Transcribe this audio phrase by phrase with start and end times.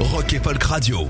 [0.00, 1.08] Rock et Folk Radio.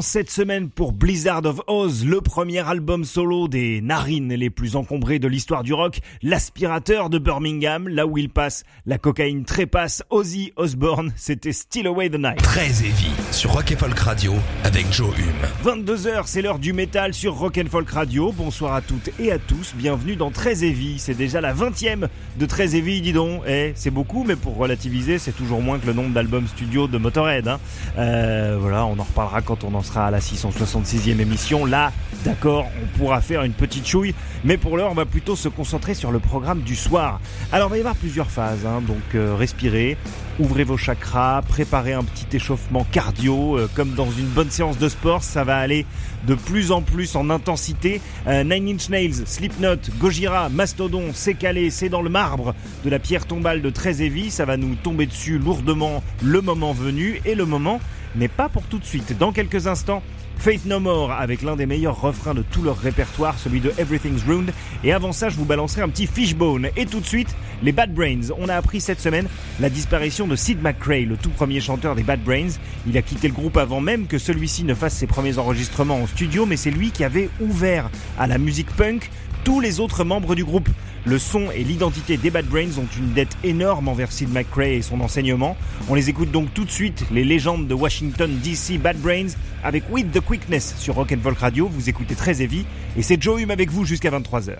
[0.00, 5.18] Cette semaine pour Blizzard of Oz, le premier album solo des narines les plus encombrées
[5.18, 10.52] de l'histoire du rock, l'aspirateur de Birmingham, là où il passe, la cocaïne trépasse Ozzy
[10.54, 12.40] Osbourne, c'était Still Away the Night.
[12.42, 15.74] Très heavy sur Rock Folk Radio avec Joe Hume.
[15.84, 18.30] 22h, c'est l'heure du métal sur Rock Folk Radio.
[18.30, 21.00] Bonsoir à toutes et à tous, bienvenue dans Très Heavy.
[21.00, 22.06] C'est déjà la 20e
[22.38, 23.42] de Très Heavy, dis donc.
[23.48, 26.98] Eh, c'est beaucoup, mais pour relativiser, c'est toujours moins que le nombre d'albums studio de
[26.98, 27.48] Motorhead.
[27.48, 27.58] Hein.
[27.98, 31.64] Euh, voilà, on en reparlera quand on on en sera à la 666e émission.
[31.64, 31.92] Là,
[32.24, 35.94] d'accord, on pourra faire une petite chouille, mais pour l'heure, on va plutôt se concentrer
[35.94, 37.20] sur le programme du soir.
[37.52, 38.82] Alors, il va y avoir plusieurs phases, hein.
[38.86, 39.96] donc euh, respirez,
[40.38, 44.88] ouvrez vos chakras, préparez un petit échauffement cardio, euh, comme dans une bonne séance de
[44.88, 45.86] sport, ça va aller
[46.26, 48.00] de plus en plus en intensité.
[48.26, 52.54] Euh, Nine Inch Nails, Slipknot, Gojira, Mastodon, c'est calé, c'est dans le marbre
[52.84, 53.92] de la pierre tombale de Très
[54.30, 57.80] ça va nous tomber dessus lourdement le moment venu et le moment
[58.14, 59.16] mais pas pour tout de suite.
[59.18, 60.02] Dans quelques instants,
[60.38, 64.24] Faith No More avec l'un des meilleurs refrains de tout leur répertoire, celui de Everything's
[64.26, 64.52] Ruined.
[64.82, 66.68] Et avant ça, je vous balancerai un petit fishbone.
[66.76, 68.32] Et tout de suite, les Bad Brains.
[68.38, 69.28] On a appris cette semaine
[69.60, 72.58] la disparition de Sid McRae, le tout premier chanteur des Bad Brains.
[72.86, 76.06] Il a quitté le groupe avant même que celui-ci ne fasse ses premiers enregistrements en
[76.06, 77.88] studio, mais c'est lui qui avait ouvert
[78.18, 79.10] à la musique punk
[79.44, 80.68] tous les autres membres du groupe.
[81.04, 84.82] Le son et l'identité des Bad Brains ont une dette énorme envers Sid McRae et
[84.82, 85.56] son enseignement.
[85.88, 89.34] On les écoute donc tout de suite, les légendes de Washington DC Bad Brains,
[89.64, 91.68] avec With the Quickness sur Rock'n'Volk Radio.
[91.68, 92.64] Vous écoutez très heavy
[92.96, 94.58] et c'est Joe Hume avec vous jusqu'à 23h.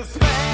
[0.00, 0.49] Christmas.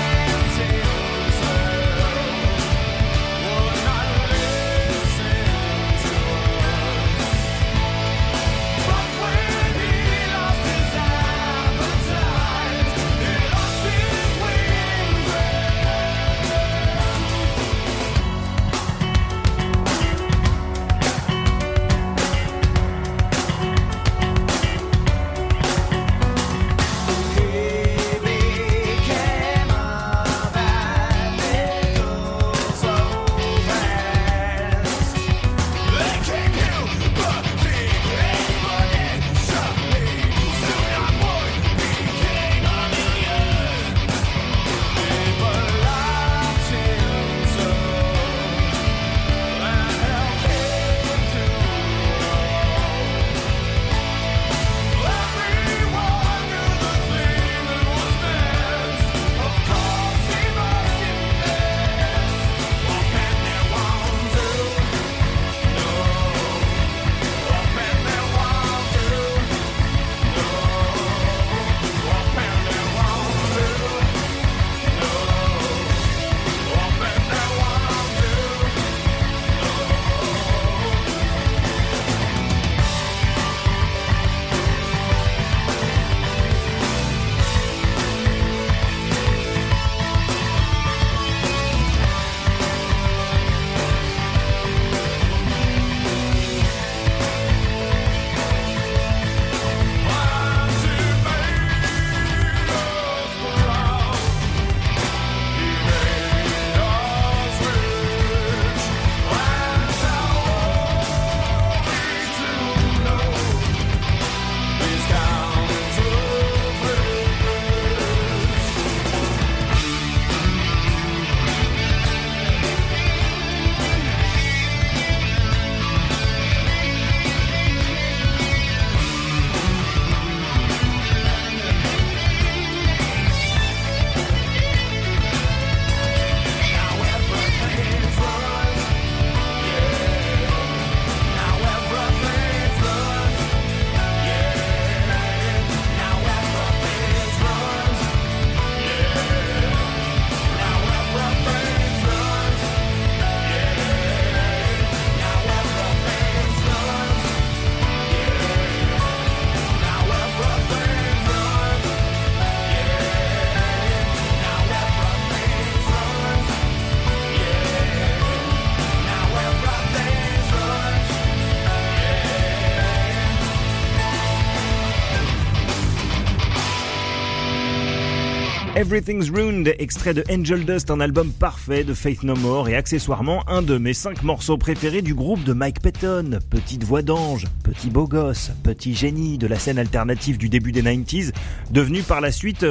[178.76, 183.42] Everything's Ruined, extrait de Angel Dust, un album parfait de Faith No More et accessoirement
[183.49, 186.40] un de mes cinq morceaux préférés du groupe de Mike Patton.
[186.50, 190.83] Petite voix d'ange, petit beau gosse, petit génie de la scène alternative du début des
[190.83, 191.33] 90s,
[191.71, 192.66] devenu par la suite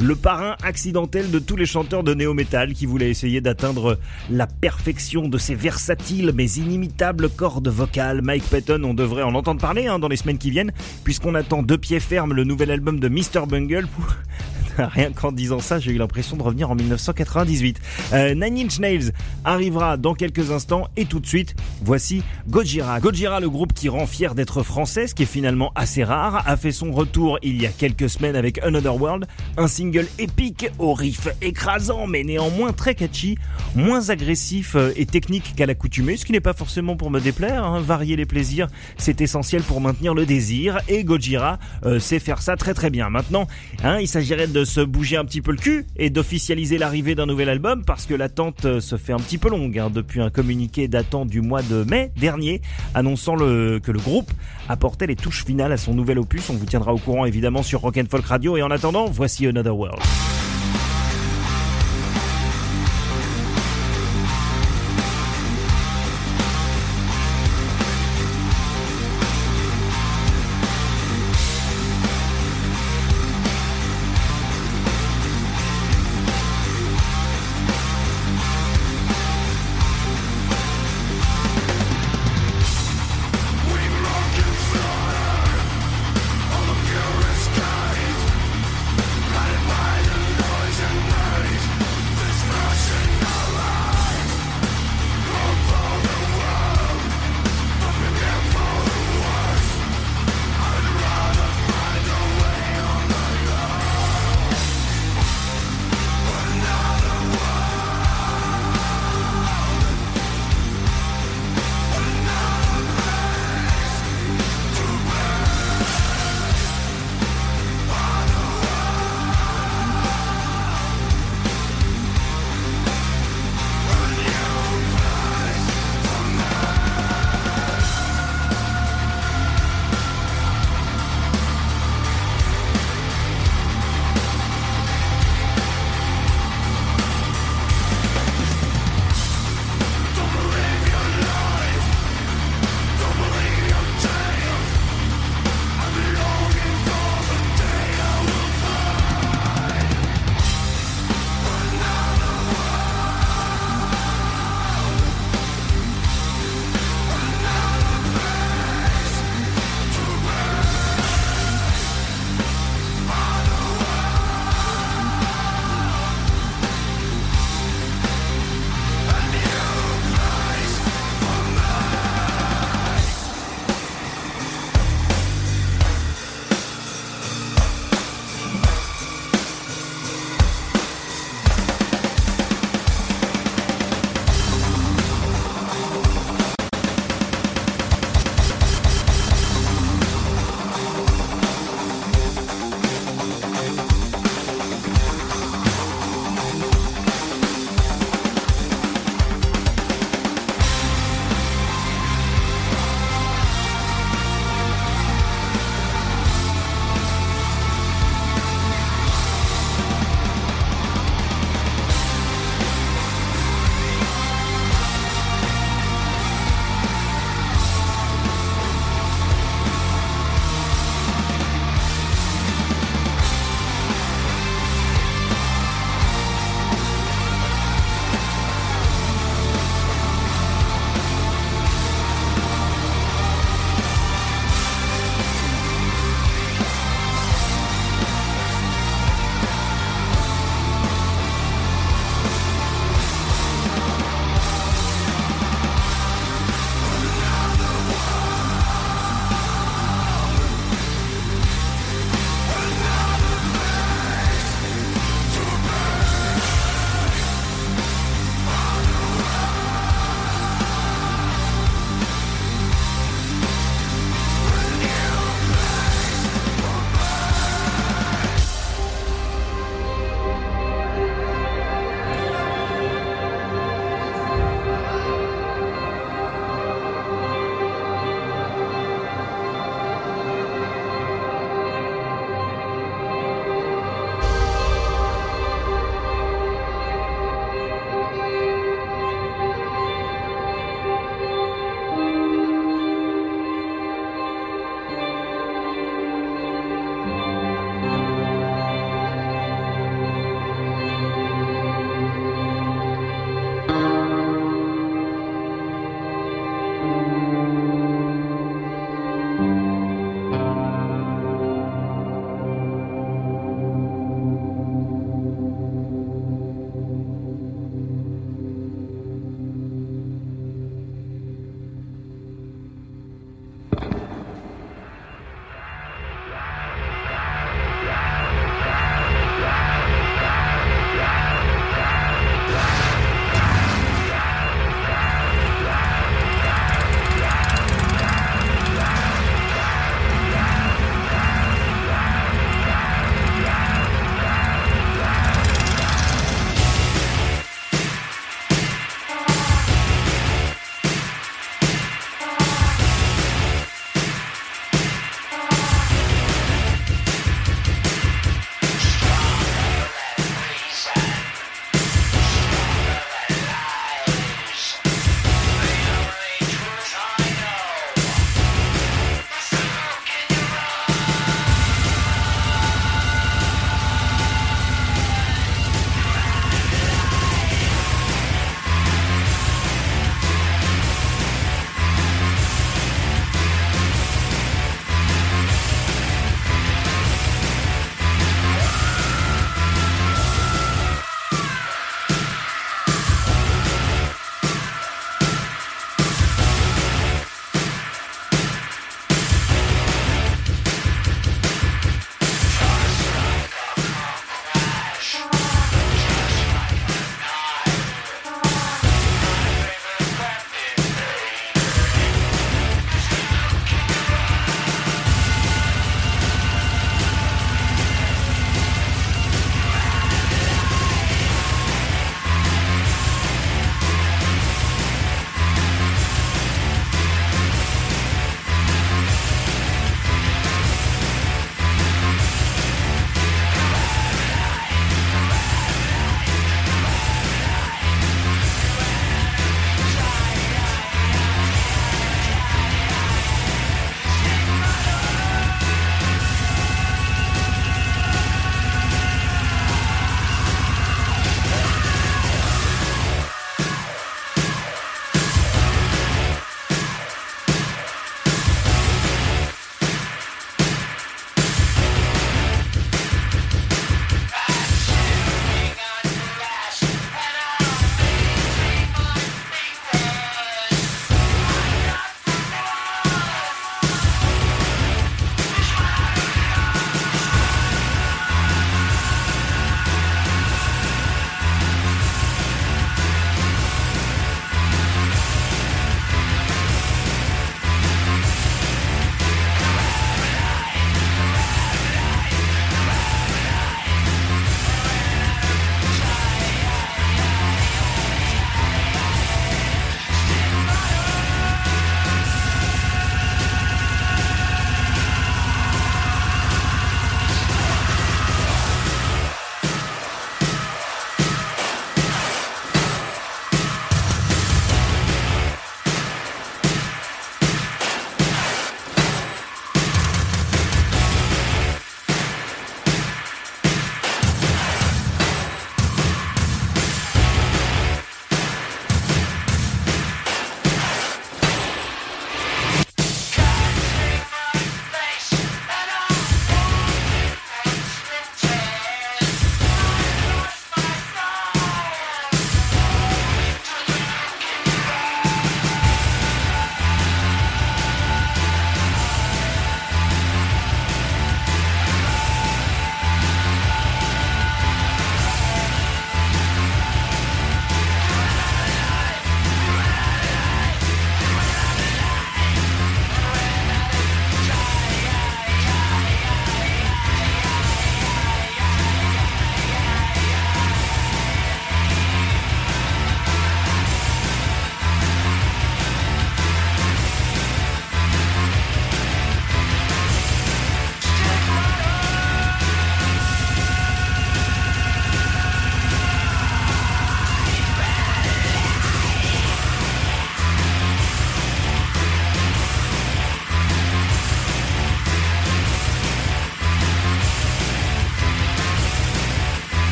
[0.00, 3.98] le parrain accidentel de tous les chanteurs de néo-metal qui voulaient essayer d'atteindre
[4.30, 8.22] la perfection de ces versatiles mais inimitables cordes vocales.
[8.22, 10.72] Mike Patton, on devrait en entendre parler hein, dans les semaines qui viennent,
[11.04, 13.44] puisqu'on attend de pied ferme le nouvel album de Mr.
[13.46, 13.86] Bungle.
[14.92, 17.80] Rien qu'en disant ça, j'ai eu l'impression de revenir en 1998.
[18.12, 19.12] Euh, Nine Inch Nails
[19.44, 23.00] arrivera dans quelques instants et tout de suite, voici Gojira.
[23.00, 26.56] Gojira, le groupe qui rend fier d'être français, ce qui est finalement assez rare, a
[26.56, 30.94] fait son retour il y a quelques semaines avec Another World, un single épique au
[30.94, 33.36] riff écrasant mais néanmoins très catchy,
[33.74, 37.64] moins agressif euh, et technique qu'à l'accoutumée, ce qui n'est pas forcément pour me déplaire.
[37.64, 37.80] Hein.
[37.80, 42.56] Varier les plaisirs, c'est essentiel pour maintenir le désir et Gojira euh, sait faire ça
[42.56, 43.10] très très bien.
[43.10, 43.46] Maintenant,
[43.82, 47.26] hein, il s'agirait de se bouger un petit peu le cul et d'officialiser l'arrivée d'un
[47.26, 50.30] nouvel album parce que l'attente euh, se fait un petit peu longue hein, depuis un
[50.30, 52.62] communiqué datant du mois de mai dernier
[52.94, 54.30] annonçant le, que le groupe
[54.68, 56.48] apportait les touches finales à son nouvel opus.
[56.50, 59.76] On vous tiendra au courant évidemment sur Rock Folk Radio et en attendant, voici Another
[59.76, 60.00] World.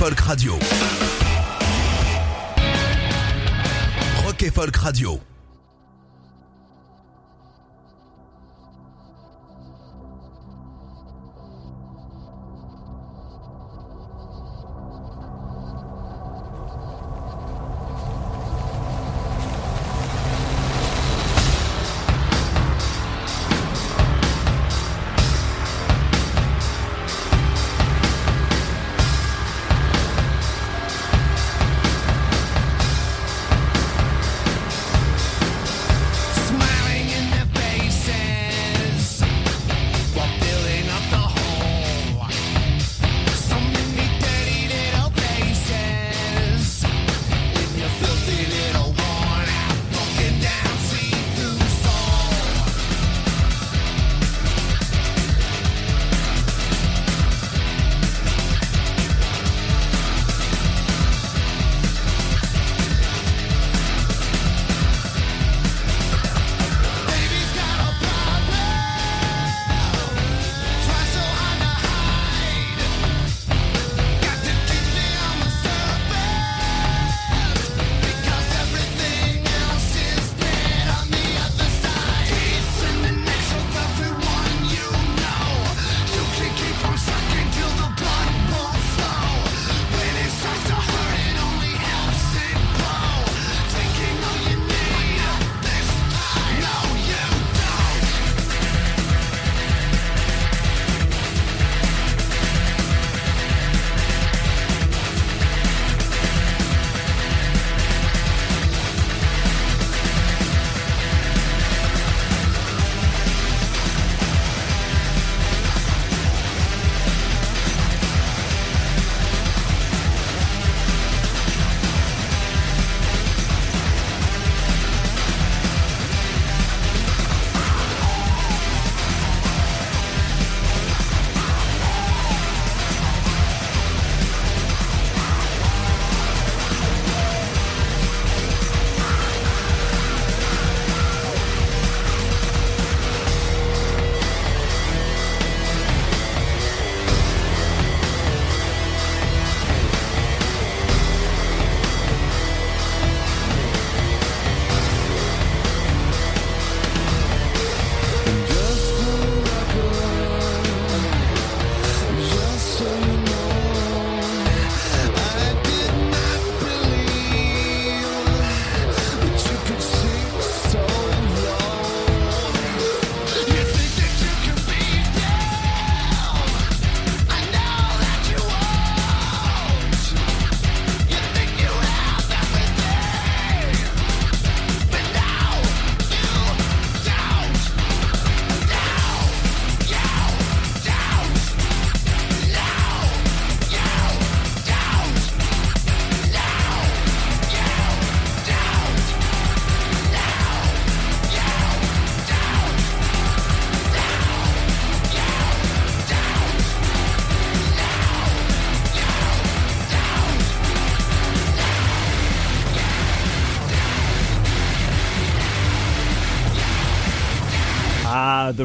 [0.00, 0.58] Folk Radio.
[4.24, 5.19] Rock et Folk Radio.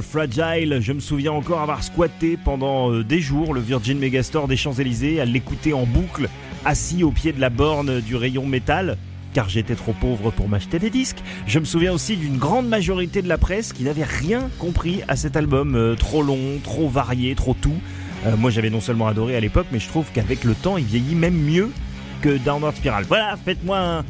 [0.01, 0.79] Fragile.
[0.81, 5.19] Je me souviens encore avoir squatté pendant euh, des jours le Virgin Megastore des Champs-Élysées,
[5.21, 6.29] à l'écouter en boucle,
[6.65, 8.97] assis au pied de la borne du rayon métal
[9.33, 11.17] car j'étais trop pauvre pour m'acheter des disques.
[11.45, 15.17] Je me souviens aussi d'une grande majorité de la presse qui n'avait rien compris à
[15.17, 17.75] cet album, euh, trop long, trop varié, trop tout.
[18.25, 20.85] Euh, moi j'avais non seulement adoré à l'époque, mais je trouve qu'avec le temps il
[20.85, 21.69] vieillit même mieux
[22.27, 23.05] Downward Spiral.
[23.07, 24.03] Voilà, faites-moi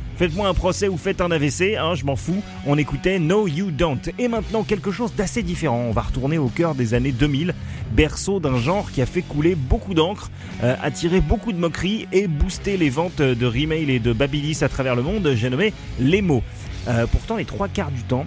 [0.47, 2.41] un, procès ou faites un AVC, hein, je m'en fous.
[2.65, 3.99] On écoutait No You Don't.
[4.17, 5.85] Et maintenant, quelque chose d'assez différent.
[5.87, 7.53] On va retourner au cœur des années 2000,
[7.91, 10.29] berceau d'un genre qui a fait couler beaucoup d'encre,
[10.63, 14.69] euh, attiré beaucoup de moqueries et boosté les ventes de Remail et de Babilis à
[14.69, 15.33] travers le monde.
[15.35, 16.43] J'ai nommé les mots.
[16.87, 18.25] Euh, pourtant, les trois quarts du temps,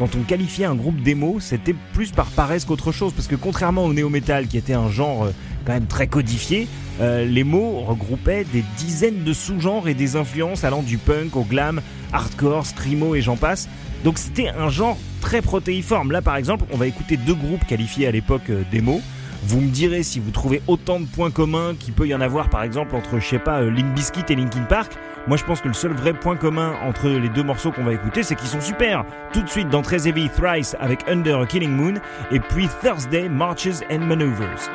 [0.00, 3.84] quand on qualifiait un groupe d'émo, c'était plus par paresse qu'autre chose, parce que contrairement
[3.84, 5.30] au néo-metal, qui était un genre euh,
[5.66, 6.68] quand même très codifié,
[7.02, 11.42] euh, les mots regroupaient des dizaines de sous-genres et des influences allant du punk au
[11.42, 11.82] glam,
[12.14, 13.68] hardcore, screamo et j'en passe.
[14.02, 16.12] Donc c'était un genre très protéiforme.
[16.12, 19.02] Là par exemple, on va écouter deux groupes qualifiés à l'époque euh, d'émo.
[19.42, 22.48] Vous me direz si vous trouvez autant de points communs qu'il peut y en avoir
[22.48, 24.96] par exemple entre, je sais pas, Link Biscuit et Linkin Park.
[25.30, 27.92] Moi je pense que le seul vrai point commun entre les deux morceaux qu'on va
[27.92, 29.04] écouter, c'est qu'ils sont super.
[29.32, 32.00] Tout de suite dans Très Heavy Thrice avec Under a Killing Moon
[32.32, 34.68] et puis Thursday Marches and Maneuvers.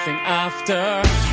[0.00, 1.29] nothing after.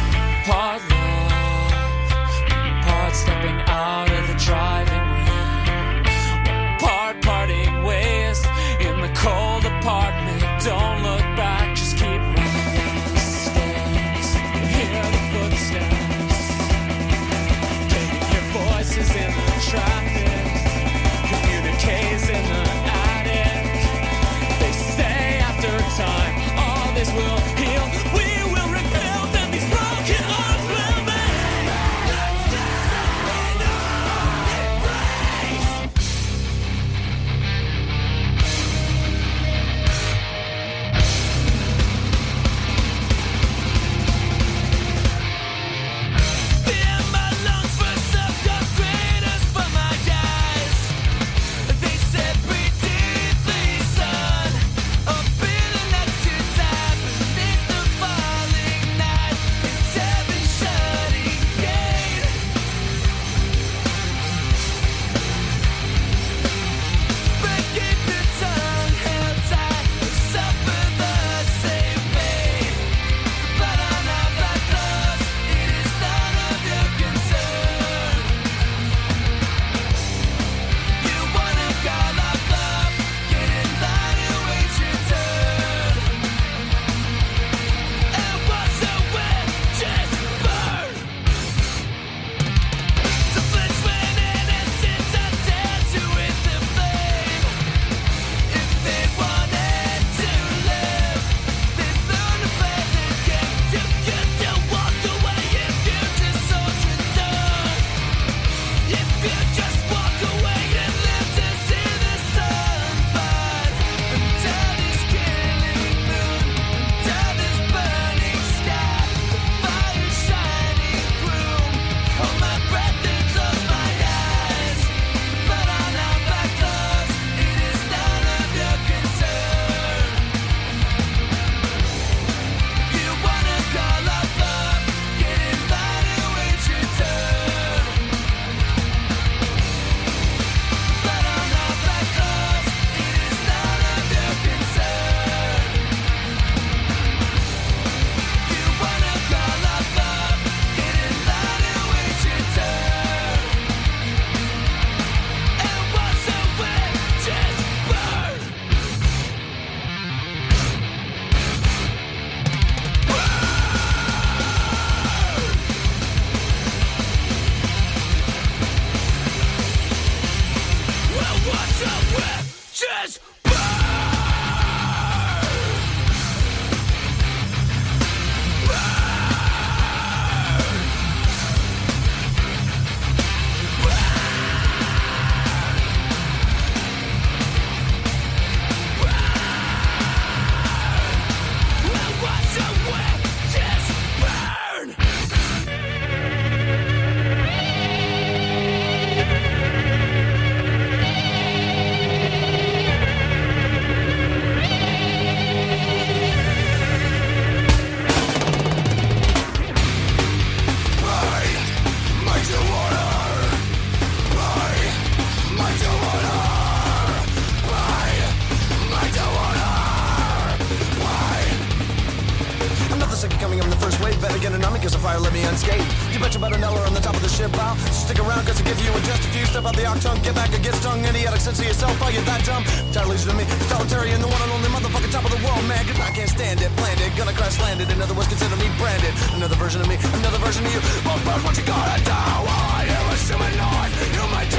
[230.60, 231.04] get stung.
[231.06, 232.64] Idiotic sense of yourself, are you that dumb?
[232.92, 235.86] Totally to me, totalitarian, the one and only motherfucking top of the world, man.
[235.86, 237.90] Cause I can't stand it, planned it, gonna crash landed.
[237.92, 239.14] Another words, consider me branded.
[239.34, 240.82] Another version of me, another version of you.
[241.06, 242.12] Both birds, what you gonna do?
[242.12, 243.92] I am a humanoid.
[244.16, 244.50] You might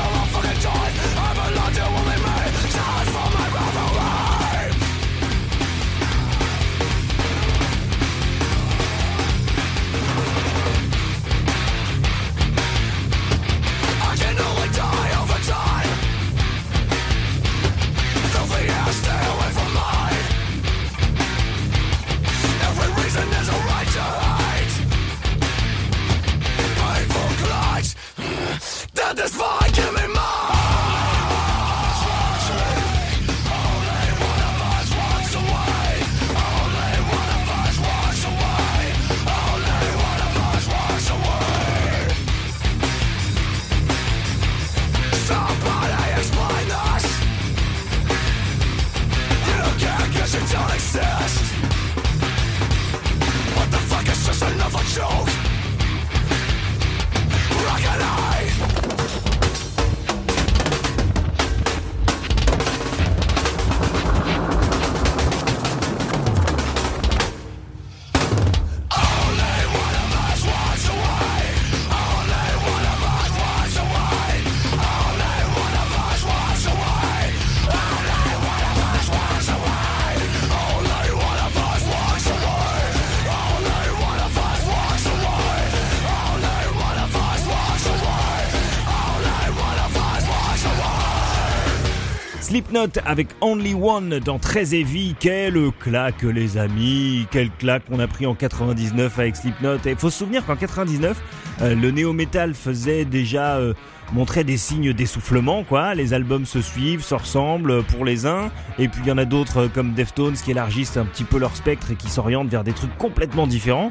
[92.49, 95.15] Slipknot avec Only One dans Très Heavy.
[95.21, 97.27] Quelle claque, les amis.
[97.31, 99.77] Quelle claque on a pris en 99 avec Slipknot.
[99.85, 101.23] Et faut se souvenir qu'en 99,
[101.61, 103.75] euh, le néo-metal faisait déjà euh,
[104.13, 105.95] montrer des signes d'essoufflement, quoi.
[105.95, 108.51] Les albums se suivent, se ressemblent pour les uns.
[108.79, 111.39] Et puis il y en a d'autres euh, comme Deftones qui élargissent un petit peu
[111.39, 113.91] leur spectre et qui s'orientent vers des trucs complètement différents.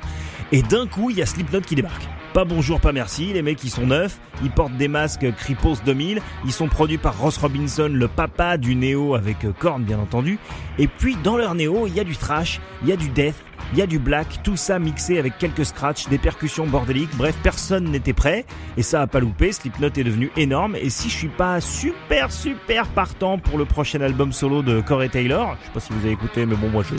[0.51, 2.07] Et d'un coup, il y a Slipknot qui débarque.
[2.33, 6.21] Pas bonjour, pas merci, les mecs ils sont neufs, ils portent des masques Kripos 2000,
[6.45, 10.37] ils sont produits par Ross Robinson, le papa du néo avec euh, Korn bien entendu,
[10.77, 13.33] et puis dans leur néo il y a du thrash, il y a du death,
[13.73, 17.35] il y a du black, tout ça mixé avec quelques scratchs, des percussions bordéliques, bref
[17.43, 18.45] personne n'était prêt,
[18.77, 22.31] et ça a pas loupé, Slipknot est devenu énorme, et si je suis pas super
[22.31, 26.05] super partant pour le prochain album solo de Corey Taylor, je sais pas si vous
[26.05, 26.95] avez écouté mais bon moi je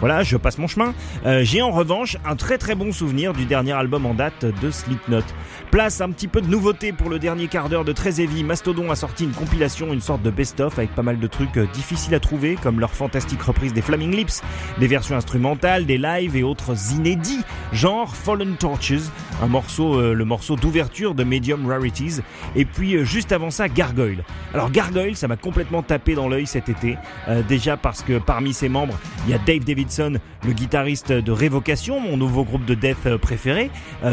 [0.00, 0.94] voilà je passe mon chemin,
[1.24, 4.70] euh, j'ai en revanche un très très bon souvenir du dernier album en date de
[4.70, 5.22] Slipknot.
[5.70, 8.44] Place un petit peu de nouveauté pour le dernier quart d'heure de Très Heavy.
[8.44, 11.66] Mastodon a sorti une compilation, une sorte de best-of avec pas mal de trucs euh,
[11.72, 14.42] difficiles à trouver, comme leur fantastique reprise des Flaming Lips,
[14.78, 17.42] des versions instrumentales, des lives et autres inédits,
[17.72, 19.10] genre Fallen Torches,
[19.42, 22.20] un morceau, euh, le morceau d'ouverture de Medium Rarities,
[22.54, 24.24] et puis euh, juste avant ça Gargoyle.
[24.54, 26.96] Alors Gargoyle, ça m'a complètement tapé dans l'œil cet été,
[27.28, 31.32] euh, déjà parce que parmi ses membres, il y a Dave Davidson, le guitariste de
[31.32, 33.70] Révocation, mon nouveau groupe de death préféré,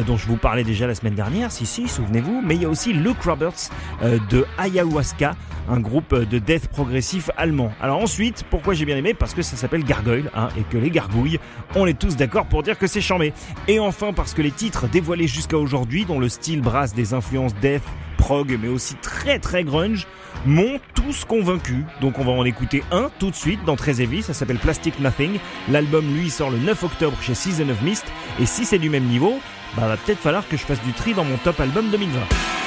[0.07, 2.69] dont je vous parlais déjà la semaine dernière, si si, souvenez-vous, mais il y a
[2.69, 3.69] aussi Luke Roberts
[4.01, 5.35] de Ayahuasca,
[5.69, 7.71] un groupe de death progressif allemand.
[7.81, 9.13] Alors ensuite, pourquoi j'ai bien aimé?
[9.13, 11.39] Parce que ça s'appelle Gargoyle, hein, et que les gargouilles,
[11.75, 13.33] on est tous d'accord pour dire que c'est charmé.
[13.67, 17.55] Et enfin parce que les titres dévoilés jusqu'à aujourd'hui, dont le style brasse des influences
[17.55, 17.83] death,
[18.17, 20.07] prog, mais aussi très très grunge,
[20.45, 21.85] m'ont tous convaincu.
[22.01, 24.99] Donc on va en écouter un tout de suite dans Très Heavy, ça s'appelle Plastic
[24.99, 25.39] Nothing.
[25.69, 28.05] L'album lui sort le 9 octobre chez Season of Mist,
[28.39, 29.39] et si c'est du même niveau,
[29.75, 32.62] bah va peut-être falloir que je fasse du tri dans mon top album 2020.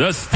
[0.00, 0.29] The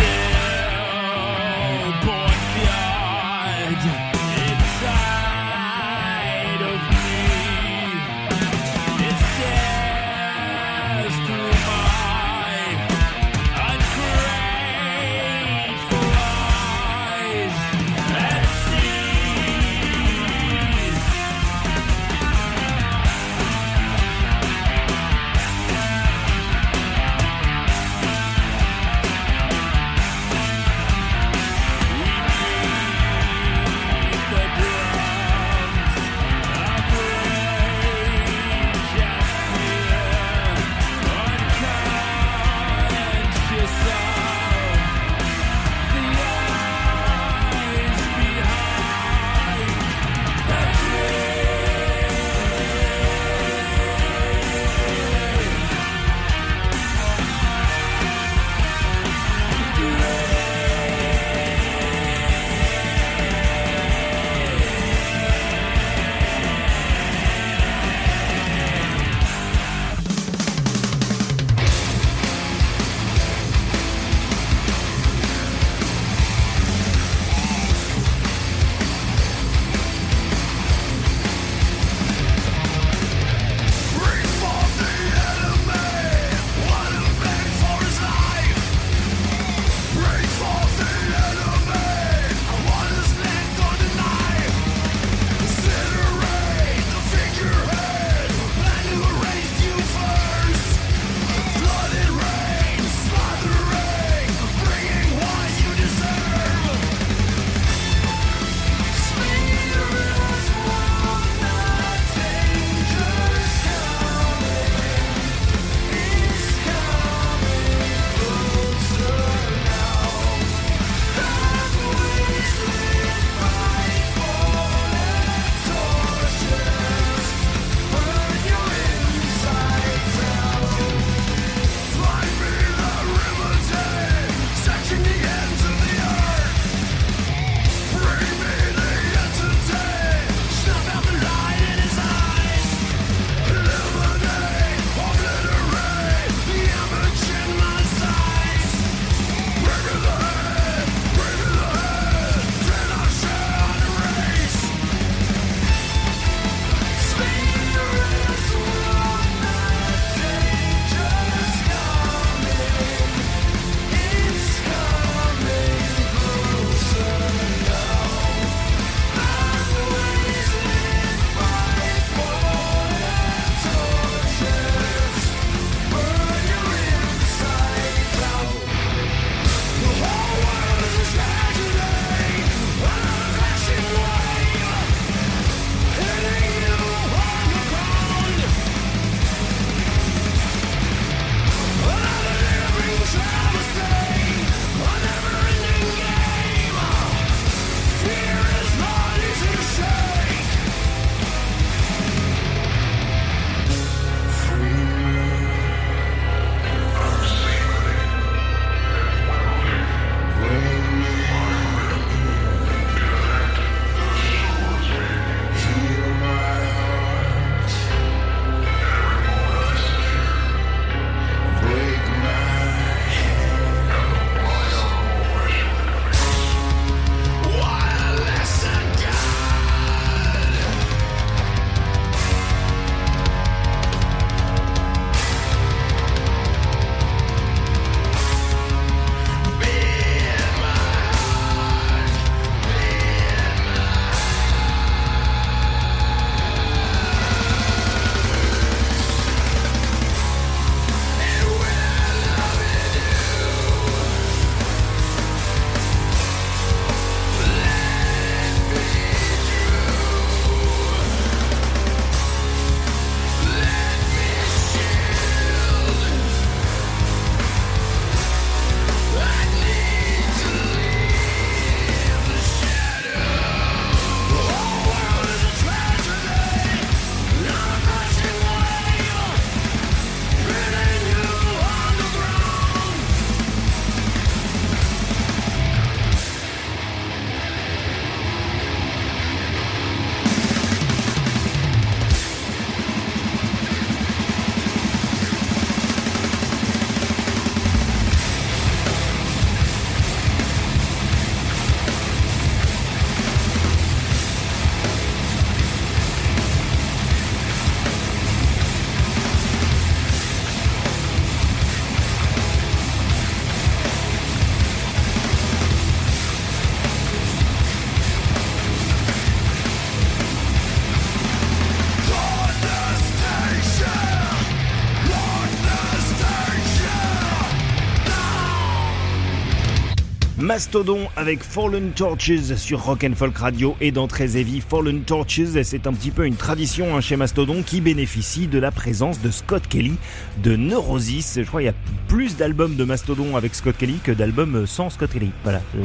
[330.44, 334.60] Mastodon avec Fallen Torches sur Rock and Folk Radio et dans Très Heavy.
[334.60, 338.70] Fallen Torches, c'est un petit peu une tradition hein, chez Mastodon qui bénéficie de la
[338.70, 339.94] présence de Scott Kelly
[340.42, 341.38] de Neurosis.
[341.38, 341.74] Je crois qu'il y a
[342.08, 345.30] plus d'albums de Mastodon avec Scott Kelly que d'albums sans Scott Kelly.
[345.44, 345.82] Voilà, euh,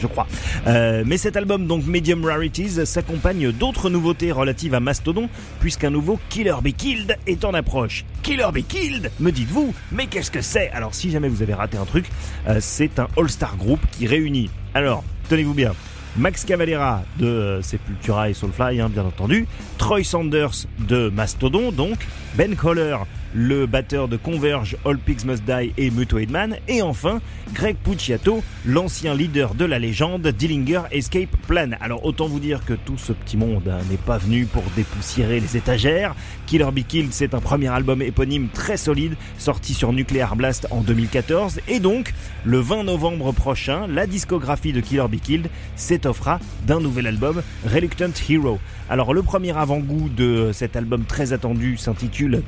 [0.00, 0.26] je crois.
[0.66, 5.28] Euh, mais cet album, donc Medium Rarities, s'accompagne d'autres nouveautés relatives à Mastodon,
[5.60, 8.04] puisqu'un nouveau Killer Be Killed est en approche.
[8.22, 10.70] Killer Be Killed, me dites-vous, mais qu'est-ce que c'est?
[10.70, 12.06] Alors si jamais vous avez raté un truc,
[12.48, 14.50] euh, c'est un all-star group qui réunit.
[14.74, 15.72] Alors, tenez-vous bien.
[16.16, 19.46] Max Cavalera de Sepultura et Soulfly, hein, bien entendu.
[19.78, 22.06] Troy Sanders de Mastodon, donc.
[22.34, 22.96] Ben Coller
[23.34, 25.90] le batteur de Converge, All Pigs Must Die et
[26.28, 27.20] Man, et enfin
[27.52, 31.70] Greg Pucciato, l'ancien leader de la légende Dillinger Escape Plan.
[31.80, 35.40] Alors autant vous dire que tout ce petit monde hein, n'est pas venu pour dépoussiérer
[35.40, 36.14] les étagères.
[36.46, 40.80] Killer Be Killed, c'est un premier album éponyme très solide, sorti sur Nuclear Blast en
[40.80, 42.12] 2014, et donc
[42.44, 48.10] le 20 novembre prochain, la discographie de Killer Be Killed s'étoffera d'un nouvel album, Reluctant
[48.28, 48.58] Hero.
[48.88, 52.42] Alors le premier avant-goût de cet album très attendu s'intitule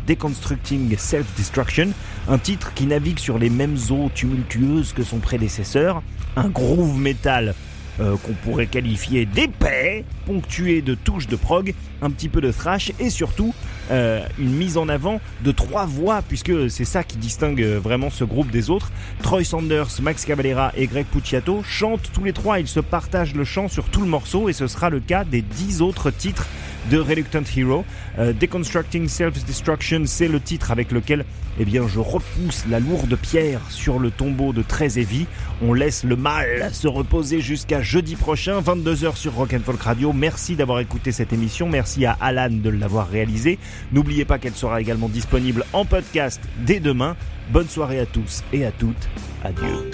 [0.96, 1.90] Self-Destruction,
[2.28, 6.02] un titre qui navigue sur les mêmes eaux tumultueuses que son prédécesseur,
[6.36, 7.54] un groove metal
[8.00, 12.90] euh, qu'on pourrait qualifier d'épais, ponctué de touches de prog, un petit peu de thrash
[12.98, 13.54] et surtout
[13.90, 18.24] euh, une mise en avant de trois voix, puisque c'est ça qui distingue vraiment ce
[18.24, 18.90] groupe des autres.
[19.22, 23.44] Troy Sanders, Max Cavalera et Greg Pucciato chantent tous les trois, ils se partagent le
[23.44, 26.46] chant sur tout le morceau et ce sera le cas des dix autres titres
[26.91, 27.85] de Reluctant Hero.
[28.18, 31.24] Euh, Deconstructing Self-Destruction, c'est le titre avec lequel
[31.59, 35.26] eh bien, je repousse la lourde pierre sur le tombeau de Heavy.
[35.61, 40.12] On laisse le mal se reposer jusqu'à jeudi prochain, 22h sur Rock and Folk Radio.
[40.12, 41.68] Merci d'avoir écouté cette émission.
[41.68, 43.59] Merci à Alan de l'avoir réalisée.
[43.93, 47.16] N'oubliez pas qu'elle sera également disponible en podcast dès demain.
[47.51, 49.09] Bonne soirée à tous et à toutes.
[49.45, 49.91] Adieu.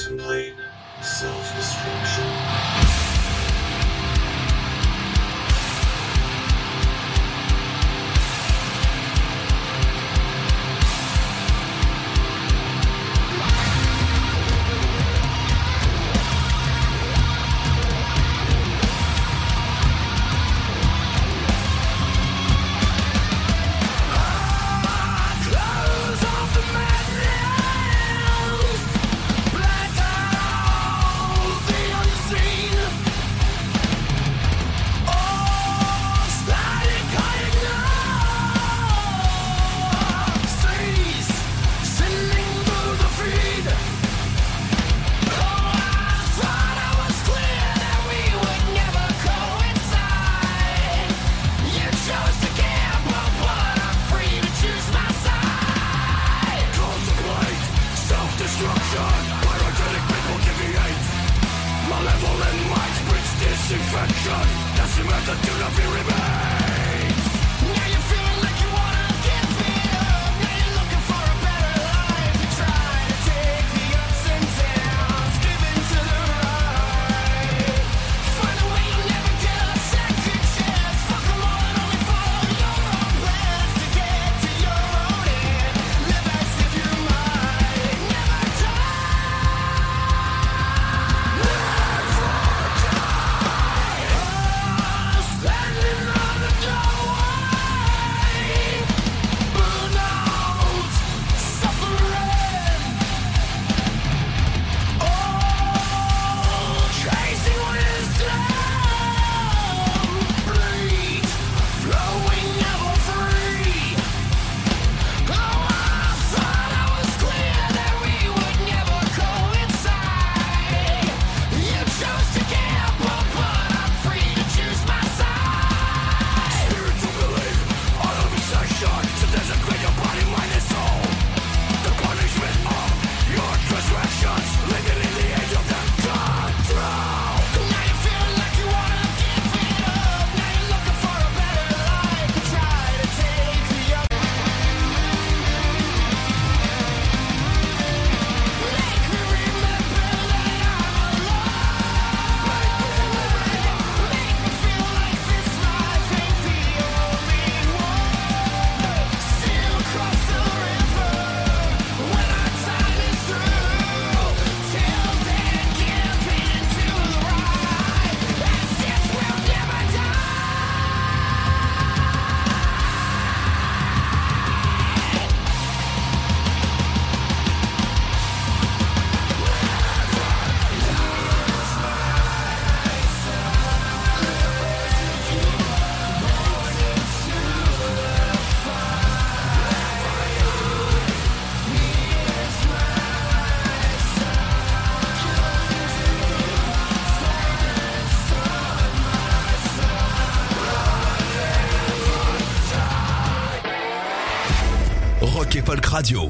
[205.98, 206.26] Radio.